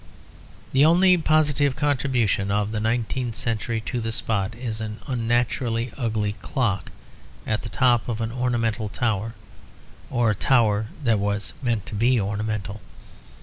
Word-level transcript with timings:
The 0.73 0.83
only 0.83 1.15
positive 1.15 1.75
contribution 1.75 2.49
of 2.49 2.71
the 2.71 2.79
nineteenth 2.79 3.35
century 3.35 3.79
to 3.81 3.99
the 4.01 4.11
spot 4.11 4.55
is 4.55 4.81
an 4.81 4.99
unnaturally 5.05 5.91
ugly 5.95 6.33
clock, 6.41 6.91
at 7.45 7.61
the 7.61 7.69
top 7.69 8.09
of 8.09 8.19
an 8.19 8.31
ornamental 8.31 8.89
tower, 8.89 9.35
or 10.09 10.31
a 10.31 10.35
tower 10.35 10.87
that 11.03 11.19
was 11.19 11.53
meant 11.61 11.85
to 11.85 11.93
be 11.93 12.19
ornamental. 12.19 12.81